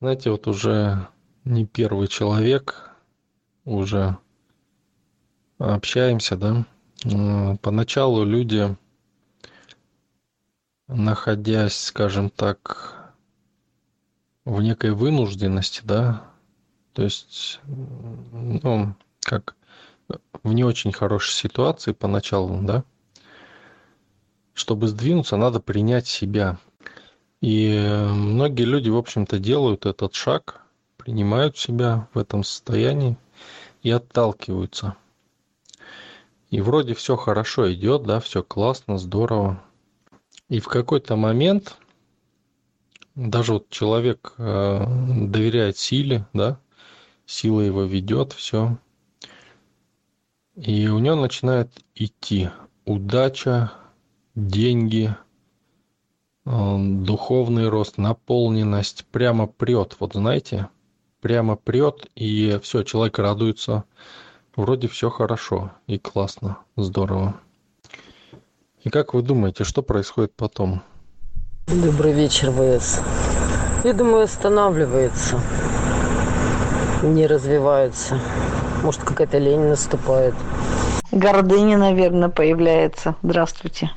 [0.00, 1.08] Знаете, вот уже
[1.44, 2.92] не первый человек,
[3.64, 4.16] уже
[5.58, 6.64] общаемся, да.
[7.62, 8.76] Поначалу люди,
[10.86, 13.12] находясь, скажем так,
[14.44, 16.30] в некой вынужденности, да,
[16.92, 19.56] то есть, ну, как
[20.44, 22.84] в не очень хорошей ситуации поначалу, да,
[24.54, 26.56] чтобы сдвинуться, надо принять себя.
[27.40, 27.78] И
[28.10, 30.62] многие люди, в общем-то, делают этот шаг,
[30.96, 33.16] принимают себя в этом состоянии
[33.82, 34.96] и отталкиваются.
[36.50, 39.62] И вроде все хорошо идет, да, все классно, здорово.
[40.48, 41.76] И в какой-то момент
[43.14, 44.84] даже вот человек э,
[45.26, 46.58] доверяет силе, да,
[47.26, 48.78] сила его ведет, все.
[50.56, 52.50] И у него начинает идти
[52.84, 53.72] удача,
[54.34, 55.14] деньги,
[56.48, 60.68] духовный рост, наполненность, прямо прет, вот знаете,
[61.20, 63.84] прямо прет, и все, человек радуется,
[64.56, 67.34] вроде все хорошо и классно, здорово.
[68.82, 70.82] И как вы думаете, что происходит потом?
[71.66, 73.02] Добрый вечер, ВС.
[73.84, 75.40] Я думаю, останавливается.
[77.02, 78.18] Не развивается.
[78.82, 80.34] Может, какая-то лень наступает.
[81.12, 83.16] Гордыня, наверное, появляется.
[83.22, 83.90] Здравствуйте.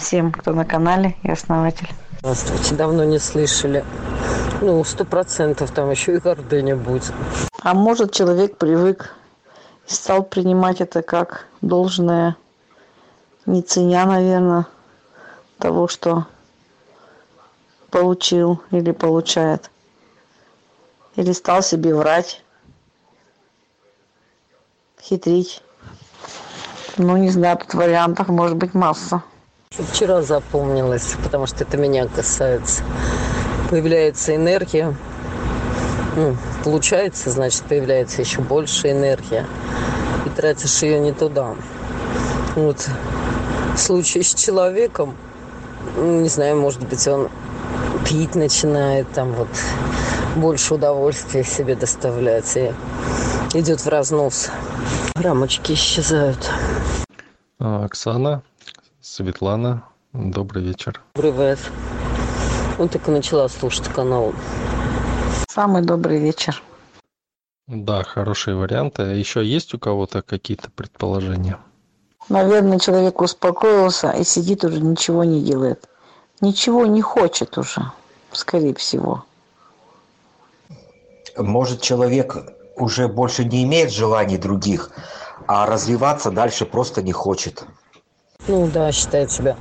[0.00, 1.88] Всем, кто на канале и основатель.
[2.20, 2.74] Здравствуйте.
[2.74, 3.84] Давно не слышали.
[4.62, 7.12] Ну, сто процентов там еще и гордыня будет.
[7.62, 9.14] А может, человек привык
[9.86, 12.36] и стал принимать это как должное,
[13.44, 14.66] не ценя, наверное,
[15.58, 16.26] того, что
[17.90, 19.70] получил или получает.
[21.16, 22.42] Или стал себе врать,
[25.02, 25.62] хитрить.
[26.96, 29.22] Ну, не знаю, тут вариантов может быть масса.
[29.78, 32.82] Вчера запомнилось, потому что это меня касается.
[33.70, 34.94] Появляется энергия.
[36.16, 39.46] Ну, получается, значит, появляется еще больше энергия.
[40.26, 41.54] И тратишь ее не туда.
[42.56, 42.88] Вот
[43.74, 45.16] в случае с человеком,
[45.96, 47.30] не знаю, может быть, он
[48.04, 49.48] пить начинает, там вот
[50.34, 52.72] больше удовольствия себе доставлять и
[53.54, 54.50] идет в разнос.
[55.14, 56.50] Рамочки исчезают.
[57.60, 58.42] А, Оксана,
[59.10, 59.82] Светлана,
[60.12, 61.02] добрый вечер.
[61.14, 61.58] Привет.
[62.78, 64.32] Он только начала слушать канал.
[65.48, 66.62] Самый добрый вечер.
[67.66, 69.02] Да, хорошие варианты.
[69.02, 71.58] А Еще есть у кого-то какие-то предположения?
[72.28, 75.88] Наверное, человек успокоился и сидит уже, ничего не делает.
[76.40, 77.90] Ничего не хочет уже,
[78.30, 79.24] скорее всего.
[81.36, 82.36] Может, человек
[82.76, 84.92] уже больше не имеет желаний других,
[85.48, 87.66] а развиваться дальше просто не хочет.
[88.48, 89.56] Ну да, считает себя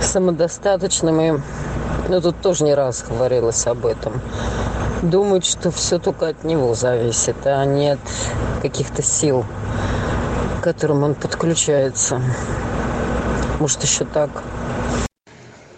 [0.00, 1.20] самодостаточным.
[1.20, 1.40] И
[2.08, 4.20] ну, тут тоже не раз говорилось об этом.
[5.02, 8.00] Думает, что все только от него зависит, а не от
[8.62, 9.44] каких-то сил,
[10.60, 12.22] к которым он подключается.
[13.58, 14.30] Может, еще так.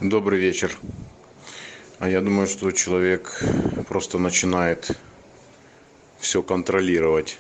[0.01, 0.77] Добрый вечер.
[1.99, 3.43] А я думаю, что человек
[3.89, 4.91] просто начинает
[6.21, 7.39] все контролировать,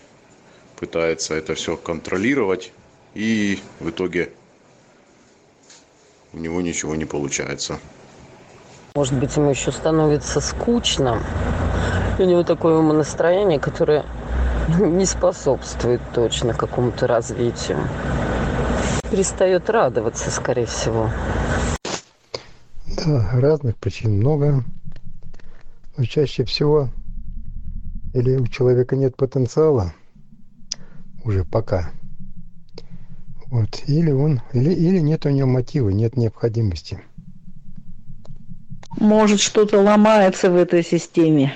[0.76, 2.72] пытается это все контролировать,
[3.14, 4.32] и в итоге
[6.32, 7.78] у него ничего не получается.
[8.94, 11.22] Может быть, ему еще становится скучно.
[12.18, 14.04] И у него такое умонастроение, которое
[14.80, 17.78] не способствует точно какому-то развитию.
[19.10, 21.10] Перестает радоваться, скорее всего.
[23.04, 24.64] Да, разных причин много.
[25.96, 26.90] Но чаще всего
[28.14, 29.92] или у человека нет потенциала
[31.24, 31.90] уже пока.
[33.50, 33.82] Вот.
[33.86, 37.00] Или он, или, или нет у него мотива, нет необходимости.
[38.98, 41.54] Может, что-то ломается в этой системе.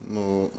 [0.00, 0.50] Ну,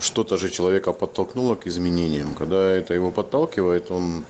[0.00, 2.34] что-то же человека подтолкнуло к изменениям.
[2.34, 4.24] Когда это его подталкивает, он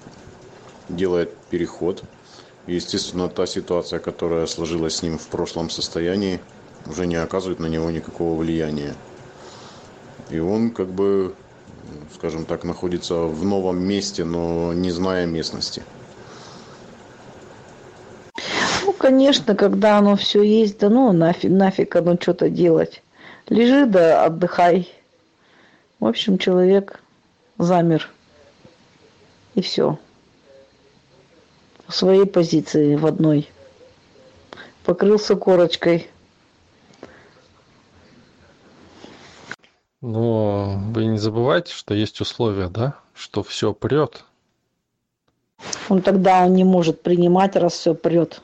[0.88, 2.04] делает переход.
[2.66, 6.40] И, естественно, та ситуация, которая сложилась с ним в прошлом состоянии,
[6.86, 8.94] уже не оказывает на него никакого влияния.
[10.30, 11.34] И он как бы,
[12.14, 15.82] скажем так, находится в новом месте, но не зная местности.
[18.84, 23.02] Ну, конечно, когда оно все есть, да ну нафиг, нафиг оно что-то делать.
[23.48, 24.88] Лежи да отдыхай.
[26.00, 27.00] В общем, человек
[27.58, 28.10] замер.
[29.54, 29.98] И все.
[31.86, 33.48] В своей позиции в одной.
[34.84, 36.08] Покрылся корочкой.
[40.00, 42.94] Но вы не забывайте, что есть условия, да?
[43.14, 44.24] Что все прет.
[45.88, 48.40] Он тогда он не может принимать, раз все прет.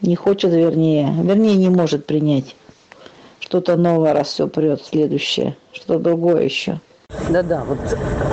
[0.00, 2.56] Не хочет, вернее, вернее, не может принять
[3.52, 6.80] что-то новое, раз все прет, следующее, что-то другое еще.
[7.28, 7.78] Да-да, вот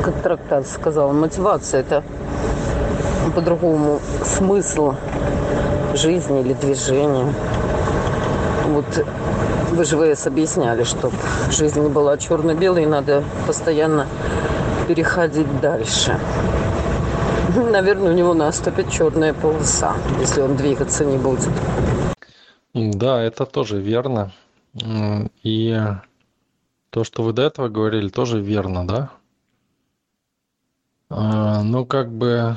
[0.01, 2.05] как трактат сказал, мотивация– это
[3.35, 4.93] по-другому смысл
[5.93, 7.33] жизни или движения.
[8.67, 8.85] Вот
[9.71, 11.11] вы же ВС объясняли, что
[11.51, 14.07] жизнь не была черно-белой, надо постоянно
[14.87, 16.19] переходить дальше.
[17.55, 21.51] Наверное, у него наступит черная полоса, если он двигаться не будет.
[22.73, 24.31] Да, это тоже верно.
[25.43, 25.77] И
[26.89, 29.09] то, что вы до этого говорили, тоже верно, да?
[31.09, 32.55] А, ну, как бы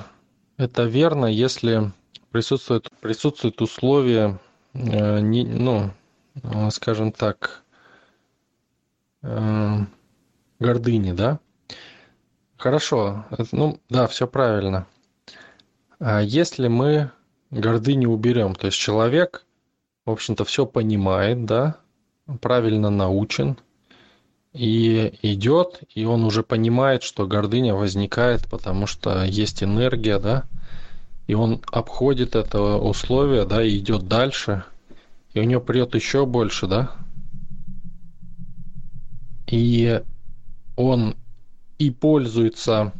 [0.58, 1.90] это верно, если
[2.30, 4.38] присутствует, присутствует условие,
[4.74, 5.90] э, не, ну,
[6.70, 7.62] скажем так,
[9.22, 9.78] э,
[10.58, 11.38] гордыни, да?
[12.56, 14.86] Хорошо, ну да, все правильно.
[15.98, 17.10] А если мы
[17.50, 19.44] гордыню уберем, то есть человек,
[20.04, 21.76] в общем-то, все понимает, да,
[22.40, 23.58] правильно научен,
[24.52, 30.44] и идет, и он уже понимает, что гордыня возникает, потому что есть энергия, да,
[31.26, 34.64] и он обходит это условие, да, и идет дальше,
[35.34, 36.90] и у него прет еще больше, да,
[39.46, 40.02] и
[40.76, 41.16] он
[41.78, 42.92] и пользуется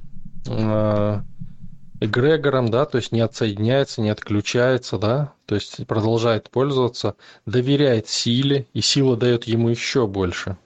[0.47, 1.21] э,
[2.01, 8.67] эгрегором, да, то есть не отсоединяется, не отключается, да, то есть продолжает пользоваться, доверяет силе,
[8.75, 10.57] и сила дает ему еще больше.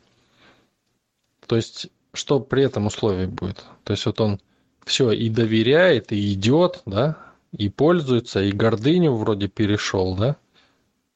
[1.46, 3.64] То есть что при этом условии будет?
[3.84, 4.40] То есть вот он
[4.84, 7.16] все и доверяет, и идет, да,
[7.52, 10.36] и пользуется, и гордыню вроде перешел, да?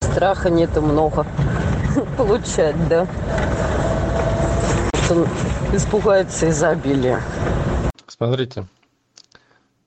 [0.01, 1.27] Страха нету много
[2.17, 3.07] получать, да?
[5.11, 5.27] Он
[5.73, 7.21] испугается изобилия.
[8.07, 8.67] Смотрите,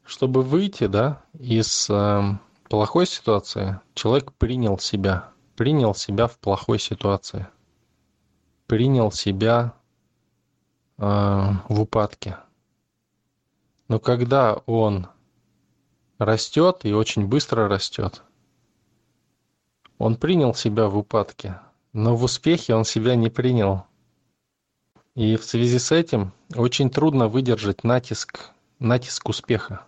[0.05, 2.21] чтобы выйти, да, из э,
[2.69, 7.47] плохой ситуации, человек принял себя, принял себя в плохой ситуации,
[8.67, 9.73] принял себя
[10.97, 12.37] э, в упадке.
[13.87, 15.07] Но когда он
[16.17, 18.23] растет и очень быстро растет.
[19.97, 21.59] Он принял себя в упадке,
[21.93, 23.85] но в успехе он себя не принял.
[25.15, 28.49] И в связи с этим очень трудно выдержать натиск,
[28.79, 29.85] натиск успеха.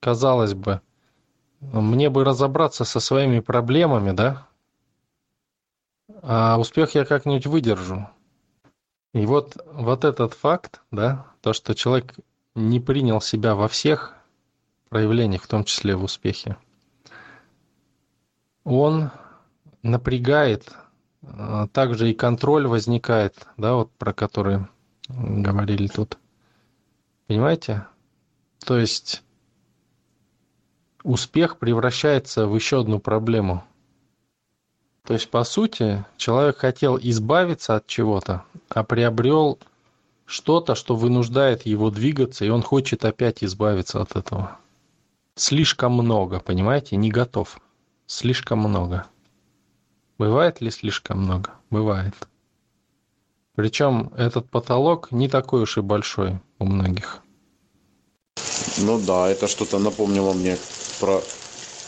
[0.00, 0.80] Казалось бы,
[1.60, 4.46] мне бы разобраться со своими проблемами, да?
[6.22, 8.08] А успех я как-нибудь выдержу.
[9.14, 12.14] И вот, вот этот факт, да, то, что человек
[12.54, 14.14] не принял себя во всех
[14.88, 16.56] проявлениях, в том числе в успехе.
[18.64, 19.10] Он
[19.82, 20.72] напрягает,
[21.22, 24.66] а, также и контроль возникает, да, вот про который
[25.08, 26.18] говорили тут.
[27.26, 27.86] Понимаете?
[28.64, 29.22] То есть
[31.02, 33.64] успех превращается в еще одну проблему.
[35.04, 39.58] То есть, по сути, человек хотел избавиться от чего-то, а приобрел
[40.24, 44.58] что-то, что вынуждает его двигаться, и он хочет опять избавиться от этого
[45.36, 47.60] слишком много, понимаете, не готов.
[48.06, 49.06] Слишком много.
[50.18, 51.50] Бывает ли слишком много?
[51.70, 52.14] Бывает.
[53.54, 57.22] Причем этот потолок не такой уж и большой у многих.
[58.78, 60.58] Ну да, это что-то напомнило мне
[61.00, 61.22] про...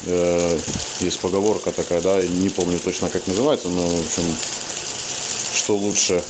[0.07, 0.59] Э,
[1.01, 4.37] есть поговорка такая, да, не помню точно как называется, но в общем,
[5.55, 6.23] что лучше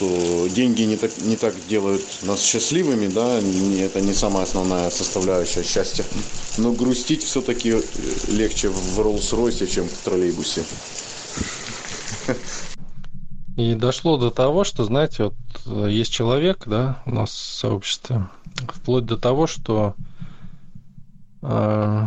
[0.00, 3.38] что деньги не так, не так делают нас счастливыми, да,
[3.84, 6.04] это не самая основная составляющая счастья.
[6.56, 7.80] Но грустить все-таки э,
[8.28, 10.64] легче в Роллс-Ройсе, чем в троллейбусе.
[13.58, 15.34] И дошло до того, что, знаете, вот
[15.66, 18.26] э, есть человек, да, у нас в сообществе,
[18.68, 19.94] вплоть до того, что
[21.42, 22.06] э,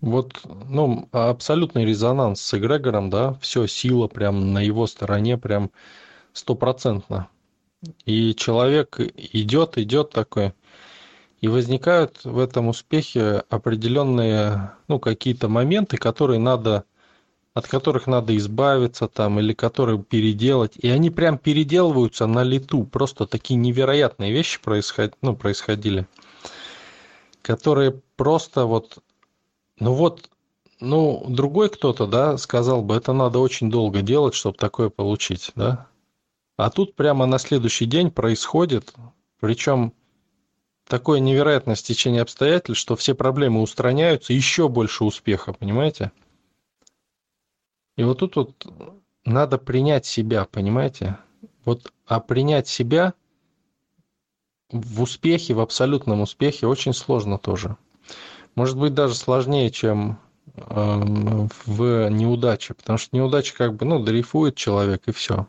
[0.00, 5.72] вот, ну, абсолютный резонанс с эгрегором, да, все, сила прям на его стороне, прям
[6.34, 7.28] стопроцентно.
[8.04, 10.52] И человек идет, идет такой,
[11.40, 16.84] и возникают в этом успехе определенные, ну, какие-то моменты, которые надо,
[17.52, 20.72] от которых надо избавиться там, или которые переделать.
[20.76, 22.84] И они прям переделываются на лету.
[22.84, 25.14] Просто такие невероятные вещи происход...
[25.20, 26.06] ну, происходили,
[27.42, 28.98] которые просто вот,
[29.78, 30.30] ну вот,
[30.80, 35.88] ну, другой кто-то, да, сказал бы, это надо очень долго делать, чтобы такое получить, да.
[36.56, 38.94] А тут прямо на следующий день происходит,
[39.40, 39.92] причем
[40.86, 46.12] такое невероятное стечение обстоятельств, что все проблемы устраняются, еще больше успеха, понимаете?
[47.96, 48.66] И вот тут вот
[49.24, 51.18] надо принять себя, понимаете?
[51.64, 53.14] Вот, а принять себя
[54.70, 57.76] в успехе, в абсолютном успехе очень сложно тоже.
[58.54, 60.18] Может быть, даже сложнее, чем
[60.54, 65.46] эм, в неудаче, потому что неудача как бы, ну, дрейфует человек и все.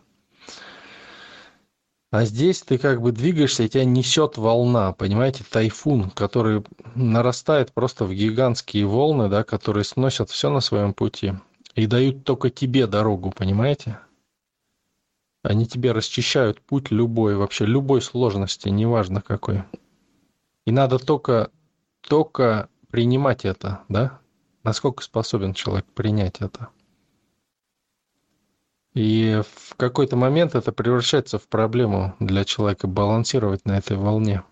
[2.15, 6.63] А здесь ты как бы двигаешься, и тебя несет волна, понимаете, тайфун, который
[6.95, 11.34] нарастает просто в гигантские волны, да, которые сносят все на своем пути
[11.75, 14.00] и дают только тебе дорогу, понимаете?
[15.43, 19.63] Они тебе расчищают путь любой, вообще любой сложности, неважно какой.
[20.65, 21.51] И надо только,
[22.00, 24.19] только принимать это, да?
[24.63, 26.69] Насколько способен человек принять это.
[28.96, 34.44] И в какой-то момент это превращается в проблему для человека балансировать на этой волне.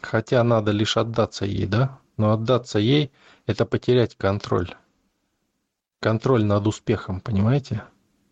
[0.00, 1.98] Хотя надо лишь отдаться ей, да?
[2.16, 3.10] Но отдаться ей–
[3.46, 4.72] это потерять контроль.
[5.98, 7.82] Контроль над успехом, понимаете?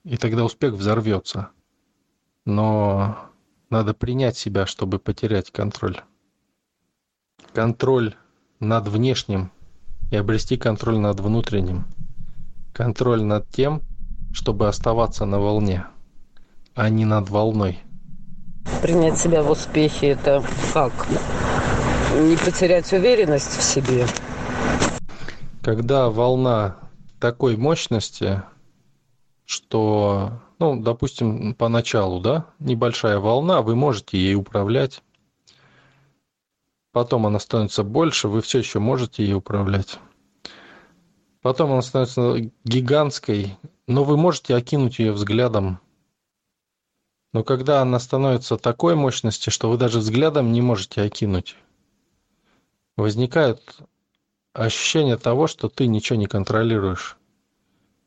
[0.04, 1.48] И тогда успех взорвется.
[2.46, 3.18] Но
[3.70, 6.02] надо принять себя, чтобы потерять контроль.
[7.52, 8.14] Контроль
[8.60, 9.50] над внешним
[10.12, 11.84] и обрести контроль над внутренним.
[12.72, 13.82] Контроль над тем–
[14.34, 15.86] чтобы оставаться на волне,
[16.74, 17.78] а не над волной.
[18.82, 20.92] Принять себя в успехе это как?
[22.20, 24.06] Не потерять уверенность в себе.
[25.62, 26.76] Когда волна
[27.20, 28.42] такой мощности,
[29.44, 35.02] что, ну, допустим, поначалу, да, небольшая волна, вы можете ей управлять.
[36.92, 39.98] Потом она становится больше, вы все еще можете ей управлять.
[41.40, 45.80] Потом она становится гигантской, но вы можете окинуть ее взглядом.
[47.32, 51.56] Но когда она становится такой мощности, что вы даже взглядом не можете окинуть,
[52.96, 53.60] возникает
[54.52, 57.16] ощущение того, что ты ничего не контролируешь.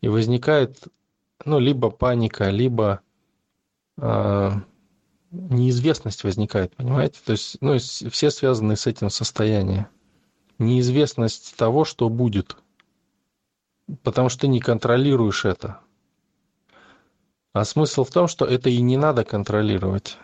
[0.01, 0.87] И возникает,
[1.43, 3.01] ну, либо паника, либо
[3.97, 4.51] э,
[5.31, 7.19] неизвестность возникает, понимаете?
[7.25, 9.87] То есть, ну, все связаны с этим состоянием.
[10.57, 12.55] Неизвестность того, что будет–
[14.03, 15.79] потому что ты не контролируешь это.
[17.53, 20.17] А смысл в том, что это и не надо контролировать.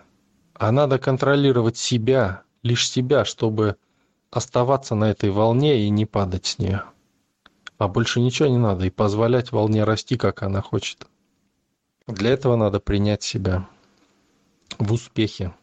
[0.53, 3.77] А надо контролировать себя, лишь себя, чтобы
[4.29, 6.83] оставаться на этой волне и не падать с нее.
[7.77, 11.07] А больше ничего не надо, и позволять волне расти, как она хочет.
[12.07, 13.67] Для этого надо принять себя
[14.77, 15.53] в успехе.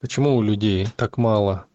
[0.00, 1.66] Почему у людей так мало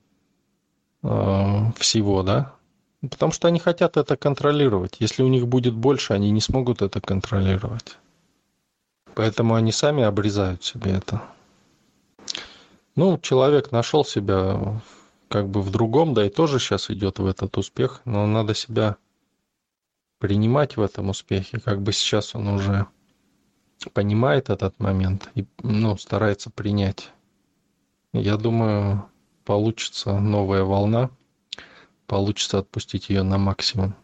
[1.04, 2.54] э, всего, да?
[3.02, 4.98] Потому что они хотят это контролировать.
[5.00, 7.98] Если у них будет больше, они не смогут это контролировать.
[9.16, 11.22] Поэтому они сами обрезают себе это.
[12.96, 14.82] Ну, человек нашел себя
[15.30, 18.98] как бы в другом, да и тоже сейчас идет в этот успех, но надо себя
[20.20, 22.86] принимать в этом успехе, как бы сейчас он уже
[23.94, 27.10] понимает этот момент и ну, старается принять.
[28.14, 29.06] Я думаю,
[29.44, 31.10] получится новая волна–
[32.08, 33.96] получится отпустить ее на максимум.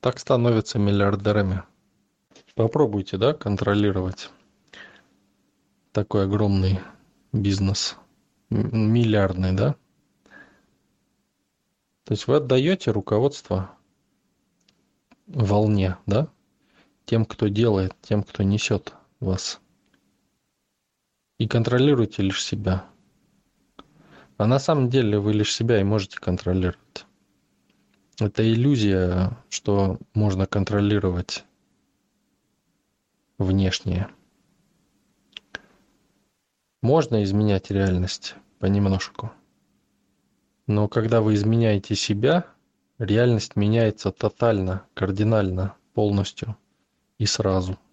[0.00, 1.62] Так становятся миллиардерами.
[2.54, 4.30] Попробуйте, да, контролировать
[5.92, 6.80] такой огромный
[7.32, 7.96] бизнес.
[8.50, 9.76] Миллиардный, да?
[12.04, 13.70] То есть вы отдаете руководство
[15.26, 16.28] волне, да?
[17.04, 19.60] Тем, кто делает, тем, кто несет вас.
[21.38, 22.86] И контролируйте лишь себя.
[24.42, 27.06] А на самом деле вы лишь себя и можете контролировать.
[28.18, 31.44] Это иллюзия, что можно контролировать
[33.38, 34.08] внешнее.
[36.82, 39.30] Можно изменять реальность понемножку.
[40.66, 42.44] Но когда вы изменяете себя,
[42.98, 46.56] реальность меняется тотально, кардинально, полностью
[47.18, 47.78] и сразу–